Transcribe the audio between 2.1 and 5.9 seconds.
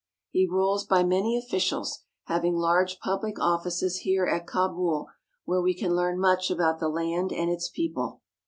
having large public offices here at Kabul where we